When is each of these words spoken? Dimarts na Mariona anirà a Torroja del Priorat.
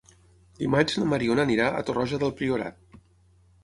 Dimarts 0.61 0.97
na 1.03 1.11
Mariona 1.13 1.47
anirà 1.49 1.69
a 1.83 1.87
Torroja 1.91 2.23
del 2.25 2.37
Priorat. 2.43 2.85